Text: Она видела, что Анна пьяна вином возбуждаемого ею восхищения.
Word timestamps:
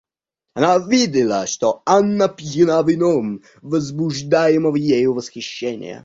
Она 0.55 0.79
видела, 0.79 1.45
что 1.45 1.83
Анна 1.85 2.27
пьяна 2.27 2.81
вином 2.81 3.43
возбуждаемого 3.61 4.75
ею 4.75 5.13
восхищения. 5.13 5.99